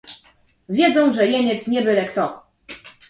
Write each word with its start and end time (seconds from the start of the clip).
"Wiedzą, 0.69 1.13
że 1.13 1.27
jeniec 1.27 1.67
nie 1.67 1.81
byle 1.81 2.05
kto." 2.05 2.43